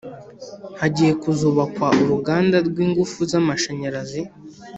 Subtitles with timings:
[0.79, 4.21] Hagiye kuzubakwa uruganda rw’ingufu z’amasharanyarazi